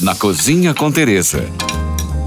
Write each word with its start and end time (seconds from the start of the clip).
Na 0.00 0.14
Cozinha 0.14 0.72
com 0.72 0.92
Teresa. 0.92 1.44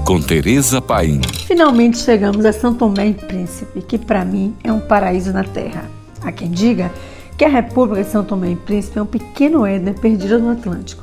Com 0.04 0.20
Teresa 0.20 0.82
Paim. 0.82 1.22
Finalmente 1.46 1.96
chegamos 1.96 2.44
a 2.44 2.52
São 2.52 2.74
Tomé 2.74 3.06
e 3.06 3.14
Príncipe, 3.14 3.80
que 3.80 3.96
para 3.96 4.26
mim 4.26 4.54
é 4.62 4.70
um 4.70 4.78
paraíso 4.78 5.32
na 5.32 5.42
terra. 5.42 5.90
Há 6.20 6.30
quem 6.30 6.50
diga 6.50 6.92
que 7.38 7.46
a 7.46 7.48
República 7.48 8.04
de 8.04 8.10
São 8.10 8.22
Tomé 8.22 8.50
e 8.50 8.56
Príncipe 8.56 8.98
é 8.98 9.02
um 9.02 9.06
pequeno 9.06 9.64
Éden 9.64 9.94
perdido 9.94 10.38
no 10.38 10.50
Atlântico 10.50 11.02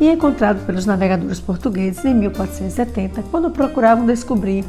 e 0.00 0.08
encontrado 0.08 0.66
pelos 0.66 0.84
navegadores 0.84 1.38
portugueses 1.38 2.04
em 2.04 2.12
1470, 2.12 3.22
quando 3.30 3.48
procuravam 3.48 4.04
descobrir 4.04 4.64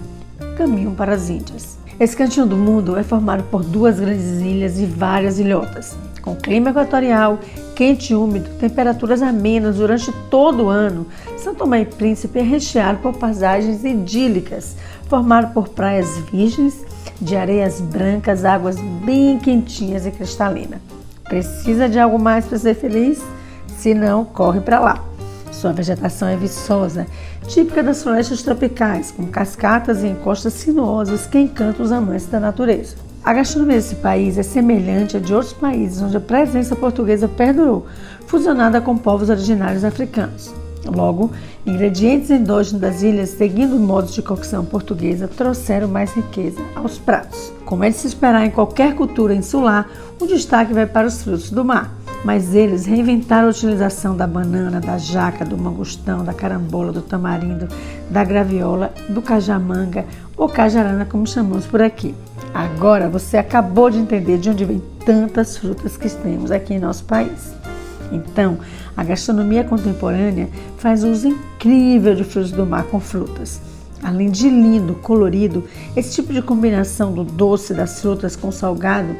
caminho 0.55 0.92
para 0.92 1.16
as 1.16 1.28
Índias. 1.28 1.80
Esse 2.02 2.18
cantinho 2.18 2.47
do 2.47 2.57
mundo 2.57 2.97
é 2.97 3.04
formado 3.04 3.43
por 3.43 3.63
duas 3.63 3.99
grandes 3.99 4.41
ilhas 4.41 4.79
e 4.79 4.88
várias 4.88 5.38
ilhotas. 5.38 5.95
Com 6.23 6.35
clima 6.35 6.71
equatorial, 6.71 7.38
quente 7.75 8.11
e 8.13 8.16
úmido, 8.16 8.49
temperaturas 8.59 9.21
amenas 9.21 9.75
durante 9.75 10.11
todo 10.27 10.63
o 10.63 10.70
ano, 10.70 11.05
São 11.38 11.53
Tomé 11.53 11.81
e 11.81 11.85
Príncipe 11.85 12.40
é 12.40 12.41
recheado 12.41 12.98
por 13.03 13.13
paisagens 13.13 13.85
idílicas, 13.85 14.76
formado 15.07 15.53
por 15.53 15.70
praias 15.70 16.17
virgens, 16.31 16.84
de 17.21 17.35
areias 17.35 17.79
brancas, 17.79 18.45
águas 18.45 18.77
bem 19.05 19.38
quentinhas 19.38 20.04
e 20.07 20.09
cristalinas. 20.09 20.79
Precisa 21.26 21.88
de 21.88 21.99
algo 21.99 22.18
mais 22.18 22.48
para 22.48 22.57
ser 22.57 22.73
feliz? 22.73 23.21
Se 23.77 23.93
não, 23.93 24.26
corre 24.26 24.59
para 24.59 24.79
lá. 24.79 25.10
Sua 25.61 25.71
vegetação 25.71 26.27
é 26.27 26.35
viçosa, 26.35 27.05
típica 27.47 27.83
das 27.83 28.01
florestas 28.01 28.41
tropicais, 28.41 29.11
com 29.11 29.27
cascatas 29.27 30.01
e 30.01 30.07
encostas 30.07 30.53
sinuosas 30.53 31.27
que 31.27 31.37
encantam 31.37 31.85
os 31.85 31.91
amantes 31.91 32.25
da 32.25 32.39
natureza. 32.39 32.95
A 33.23 33.31
gastronomia 33.31 33.75
desse 33.75 33.93
país 33.93 34.39
é 34.39 34.43
semelhante 34.43 35.17
à 35.17 35.20
de 35.20 35.31
outros 35.31 35.53
países 35.53 36.01
onde 36.01 36.17
a 36.17 36.20
presença 36.20 36.75
portuguesa 36.75 37.27
perdurou, 37.27 37.85
fusionada 38.25 38.81
com 38.81 38.97
povos 38.97 39.29
originários 39.29 39.84
africanos. 39.84 40.51
Logo, 40.84 41.29
ingredientes 41.63 42.31
endógenos 42.31 42.81
das 42.81 43.03
ilhas, 43.03 43.29
seguindo 43.29 43.77
modos 43.77 44.15
de 44.15 44.23
cocção 44.23 44.65
portuguesa, 44.65 45.27
trouxeram 45.27 45.87
mais 45.87 46.12
riqueza 46.12 46.59
aos 46.73 46.98
pratos. 46.98 47.53
Como 47.65 47.84
é 47.84 47.91
de 47.91 47.98
se 47.98 48.07
esperar 48.07 48.43
em 48.43 48.49
qualquer 48.49 48.96
cultura 48.96 49.35
insular, 49.35 49.87
o 50.20 50.25
destaque 50.25 50.73
vai 50.73 50.87
para 50.87 51.05
os 51.05 51.21
frutos 51.21 51.51
do 51.51 51.63
mar. 51.63 52.01
Mas 52.24 52.54
eles 52.54 52.86
reinventaram 52.86 53.48
a 53.48 53.52
utilização 53.52 54.16
da 54.16 54.27
banana, 54.27 54.80
da 54.80 54.98
jaca, 54.98 55.44
do 55.44 55.58
mangostão, 55.58 56.24
da 56.24 56.34
carambola, 56.34 56.91
do 56.91 57.02
tamarindo, 57.02 57.68
da 58.10 58.24
graviola, 58.24 58.94
do 59.10 59.22
cajamanga 59.22 60.05
ou 60.38 60.48
cajarana, 60.48 61.04
como 61.04 61.26
chamamos 61.26 61.66
por 61.66 61.82
aqui. 61.82 62.14
Agora 62.54 63.10
você 63.10 63.38
acabou 63.38 63.90
de 63.90 63.98
entender 63.98 64.38
de 64.38 64.50
onde 64.50 64.66
vem 64.66 64.81
tantas 65.03 65.58
frutas 65.58 65.97
que 65.97 66.09
temos 66.09 66.52
aqui 66.52 66.75
em 66.75 66.80
nosso 66.80 67.06
país. 67.06 67.53
Então, 68.12 68.59
a 68.96 69.03
gastronomia 69.03 69.64
contemporânea 69.64 70.50
faz 70.78 71.03
uso 71.03 71.30
incrível 71.30 72.14
de 72.14 72.24
frutos 72.24 72.52
do 72.52 72.66
mar 72.66 72.84
com 72.84 73.00
frutas. 73.00 73.62
Além 74.03 74.30
de 74.30 74.50
lindo, 74.50 74.96
colorido, 74.96 75.64
esse 75.96 76.16
tipo 76.16 76.34
de 76.34 76.42
combinação 76.42 77.14
do 77.14 77.24
doce 77.24 77.74
das 77.74 78.02
frutas 78.02 78.36
com 78.36 78.52
salgado 78.52 79.16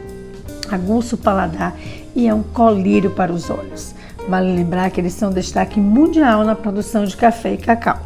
aguça 0.75 1.16
o 1.16 1.17
paladar 1.17 1.75
e 2.16 2.27
é 2.27 2.33
um 2.33 2.44
colírio 2.44 3.11
para 3.11 3.31
os 3.31 3.50
olhos. 3.50 3.94
Vale 4.27 4.55
lembrar 4.55 4.89
que 4.91 5.02
eles 5.02 5.14
são 5.14 5.31
destaque 5.31 5.80
mundial 5.80 6.44
na 6.44 6.55
produção 6.55 7.05
de 7.05 7.17
café 7.17 7.53
e 7.53 7.58
cacau. 7.58 8.00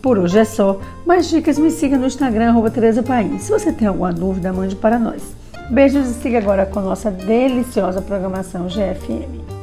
Por 0.00 0.18
hoje 0.18 0.38
é 0.38 0.44
só. 0.44 0.80
Mais 1.04 1.28
dicas 1.28 1.58
me 1.58 1.70
siga 1.70 1.98
no 1.98 2.06
Instagram, 2.06 2.50
arroba 2.50 2.70
Tereza 2.70 3.02
Paim. 3.02 3.38
Se 3.38 3.50
você 3.50 3.72
tem 3.72 3.88
alguma 3.88 4.12
dúvida, 4.12 4.52
mande 4.52 4.76
para 4.76 4.98
nós. 4.98 5.22
Beijos 5.70 6.08
e 6.08 6.14
siga 6.14 6.38
agora 6.38 6.64
com 6.64 6.80
nossa 6.80 7.10
deliciosa 7.10 8.00
programação 8.00 8.68
GFM. 8.68 9.57